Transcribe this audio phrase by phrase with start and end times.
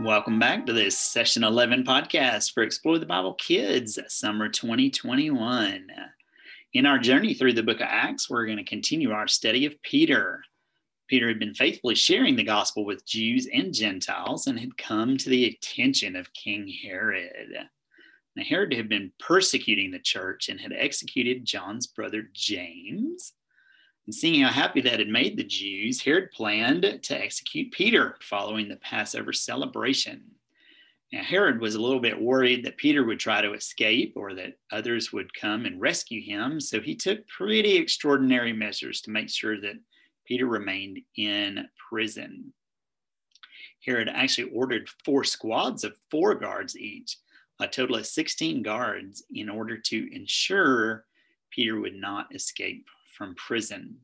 [0.00, 5.88] Welcome back to this session 11 podcast for Explore the Bible Kids Summer 2021.
[6.74, 9.74] In our journey through the book of Acts, we're going to continue our study of
[9.82, 10.44] Peter.
[11.08, 15.28] Peter had been faithfully sharing the gospel with Jews and Gentiles and had come to
[15.30, 17.68] the attention of King Herod.
[18.36, 23.32] Now, Herod had been persecuting the church and had executed John's brother James.
[24.08, 28.66] And seeing how happy that had made the Jews, Herod planned to execute Peter following
[28.66, 30.22] the Passover celebration.
[31.12, 34.56] Now, Herod was a little bit worried that Peter would try to escape or that
[34.72, 36.58] others would come and rescue him.
[36.58, 39.76] So he took pretty extraordinary measures to make sure that
[40.24, 42.54] Peter remained in prison.
[43.84, 47.18] Herod actually ordered four squads of four guards each,
[47.60, 51.04] a total of 16 guards, in order to ensure
[51.50, 52.86] Peter would not escape
[53.18, 53.96] from prison.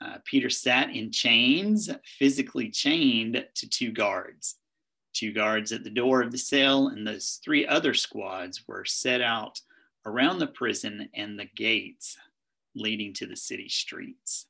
[0.00, 4.56] Uh, Peter sat in chains, physically chained to two guards.
[5.12, 9.20] Two guards at the door of the cell, and those three other squads were set
[9.20, 9.60] out
[10.06, 12.16] around the prison and the gates
[12.74, 14.46] leading to the city streets.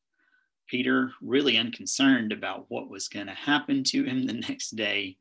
[0.66, 5.16] Peter, really unconcerned about what was going to happen to him the next day,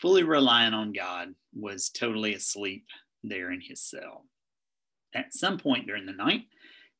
[0.00, 2.86] fully relying on God, was totally asleep
[3.24, 4.26] there in his cell.
[5.14, 6.42] At some point during the night,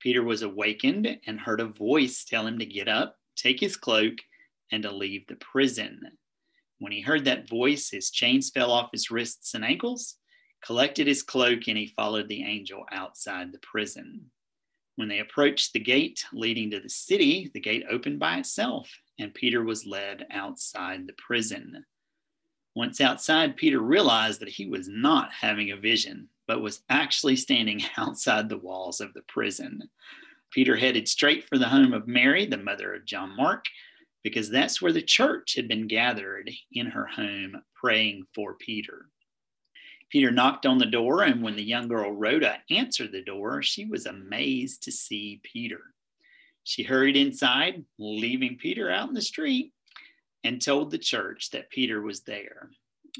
[0.01, 4.15] Peter was awakened and heard a voice tell him to get up, take his cloak,
[4.71, 6.01] and to leave the prison.
[6.79, 10.17] When he heard that voice, his chains fell off his wrists and ankles,
[10.63, 14.31] collected his cloak, and he followed the angel outside the prison.
[14.97, 19.33] When they approached the gate leading to the city, the gate opened by itself, and
[19.35, 21.85] Peter was led outside the prison.
[22.75, 27.83] Once outside, Peter realized that he was not having a vision but was actually standing
[27.97, 29.83] outside the walls of the prison.
[30.51, 33.65] Peter headed straight for the home of Mary, the mother of John Mark,
[34.23, 39.07] because that's where the church had been gathered in her home praying for Peter.
[40.11, 43.85] Peter knocked on the door, and when the young girl Rhoda answered the door, she
[43.85, 45.81] was amazed to see Peter.
[46.65, 49.73] She hurried inside, leaving Peter out in the street,
[50.45, 52.71] and told the church that Peter was there.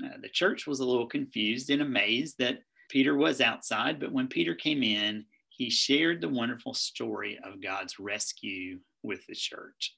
[0.05, 4.29] Uh, the church was a little confused and amazed that Peter was outside, but when
[4.29, 9.95] Peter came in, he shared the wonderful story of God's rescue with the church.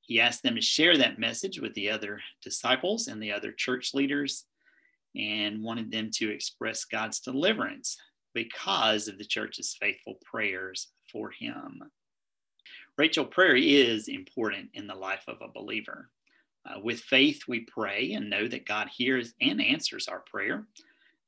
[0.00, 3.94] He asked them to share that message with the other disciples and the other church
[3.94, 4.44] leaders
[5.16, 7.96] and wanted them to express God's deliverance
[8.34, 11.82] because of the church's faithful prayers for him.
[12.96, 16.10] Rachel, prayer is important in the life of a believer.
[16.68, 20.66] Uh, with faith, we pray and know that God hears and answers our prayer.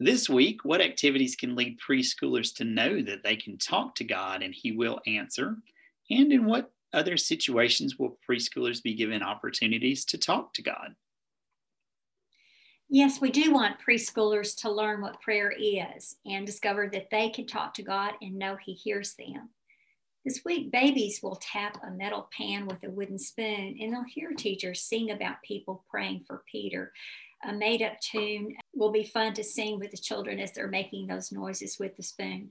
[0.05, 4.43] This week, what activities can lead preschoolers to know that they can talk to God
[4.43, 5.57] and He will answer?
[6.11, 10.95] And in what other situations will preschoolers be given opportunities to talk to God?
[12.91, 17.47] Yes, we do want preschoolers to learn what prayer is and discover that they can
[17.47, 19.49] talk to God and know He hears them.
[20.23, 24.33] This week, babies will tap a metal pan with a wooden spoon and they'll hear
[24.33, 26.93] teachers sing about people praying for Peter
[27.47, 31.07] a made up tune will be fun to sing with the children as they're making
[31.07, 32.51] those noises with the spoon.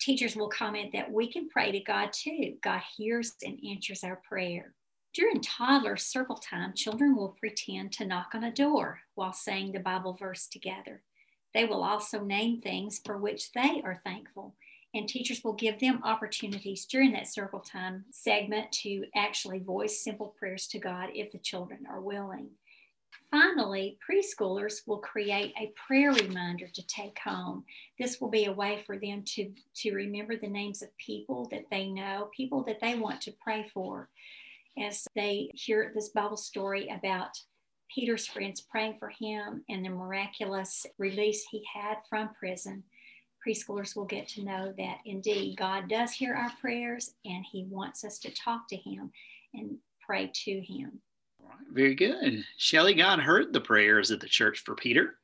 [0.00, 2.56] Teachers will comment that we can pray to God too.
[2.62, 4.74] God hears and answers our prayer.
[5.14, 9.78] During toddler circle time, children will pretend to knock on a door while saying the
[9.78, 11.02] Bible verse together.
[11.52, 14.54] They will also name things for which they are thankful,
[14.94, 20.34] and teachers will give them opportunities during that circle time segment to actually voice simple
[20.38, 22.48] prayers to God if the children are willing.
[23.32, 27.64] Finally, preschoolers will create a prayer reminder to take home.
[27.98, 31.64] This will be a way for them to, to remember the names of people that
[31.70, 34.10] they know, people that they want to pray for.
[34.78, 37.30] As they hear this Bible story about
[37.94, 42.82] Peter's friends praying for him and the miraculous release he had from prison,
[43.46, 48.04] preschoolers will get to know that indeed God does hear our prayers and he wants
[48.04, 49.10] us to talk to him
[49.54, 51.00] and pray to him.
[51.72, 52.44] Very good.
[52.58, 55.16] Shelley, God heard the prayers of the church for Peter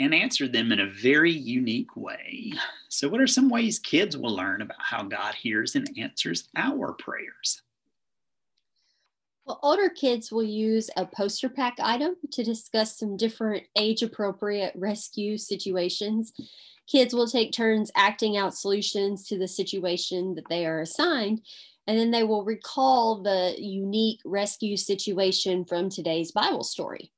[0.00, 2.52] and answered them in a very unique way.
[2.88, 6.92] So, what are some ways kids will learn about how God hears and answers our
[6.92, 7.62] prayers?
[9.46, 14.74] Well, older kids will use a poster pack item to discuss some different age appropriate
[14.76, 16.34] rescue situations.
[16.86, 21.40] Kids will take turns acting out solutions to the situation that they are assigned
[21.88, 27.10] and then they will recall the unique rescue situation from today's Bible story.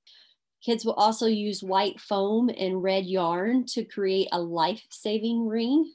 [0.65, 5.93] Kids will also use white foam and red yarn to create a life saving ring.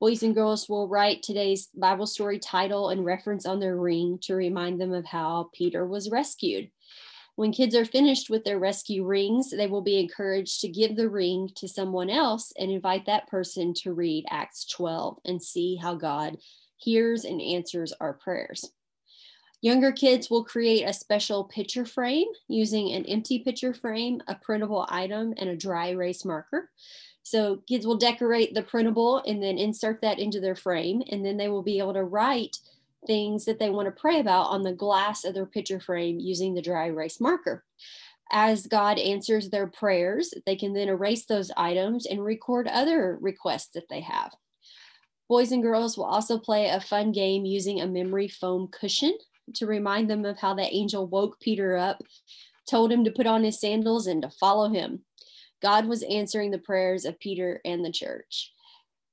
[0.00, 4.34] Boys and girls will write today's Bible story title and reference on their ring to
[4.34, 6.70] remind them of how Peter was rescued.
[7.36, 11.08] When kids are finished with their rescue rings, they will be encouraged to give the
[11.08, 15.94] ring to someone else and invite that person to read Acts 12 and see how
[15.94, 16.36] God
[16.80, 18.72] hears and answers our prayers.
[19.62, 24.86] Younger kids will create a special picture frame using an empty picture frame, a printable
[24.88, 26.70] item, and a dry erase marker.
[27.22, 31.36] So kids will decorate the printable and then insert that into their frame, and then
[31.36, 32.56] they will be able to write
[33.06, 36.54] things that they want to pray about on the glass of their picture frame using
[36.54, 37.64] the dry erase marker.
[38.32, 43.72] As God answers their prayers, they can then erase those items and record other requests
[43.74, 44.32] that they have.
[45.30, 49.16] Boys and girls will also play a fun game using a memory foam cushion
[49.54, 52.02] to remind them of how the angel woke Peter up,
[52.68, 55.04] told him to put on his sandals and to follow him.
[55.62, 58.52] God was answering the prayers of Peter and the church.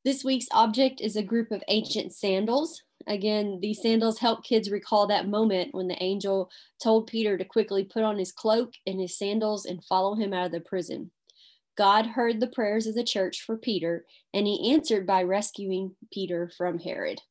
[0.04, 5.08] This week's object is a group of ancient sandals Again, these sandals help kids recall
[5.08, 9.18] that moment when the angel told Peter to quickly put on his cloak and his
[9.18, 11.12] sandals and follow him out of the prison.
[11.78, 16.50] God heard the prayers of the church for Peter, and he answered by rescuing Peter
[16.58, 17.22] from Herod.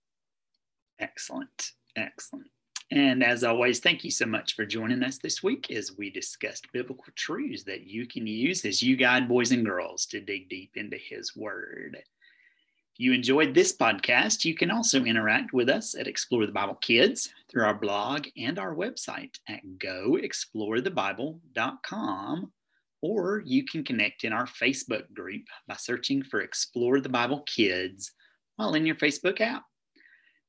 [0.98, 1.72] Excellent.
[1.96, 2.48] Excellent.
[2.90, 6.69] And as always, thank you so much for joining us this week as we discussed
[6.72, 10.76] biblical truths that you can use as you guide boys and girls to dig deep
[10.76, 12.04] into His Word If
[12.98, 17.28] you enjoyed this podcast, you can also interact with us at Explore the Bible Kids
[17.50, 22.52] through our blog and our website at goexplorethebible.com,
[23.02, 28.12] or you can connect in our Facebook group by searching for Explore the Bible Kids
[28.56, 29.62] while in your Facebook app.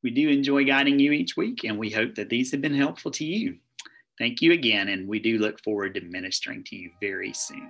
[0.03, 3.11] We do enjoy guiding you each week, and we hope that these have been helpful
[3.11, 3.57] to you.
[4.17, 7.69] Thank you again, and we do look forward to ministering to you very soon.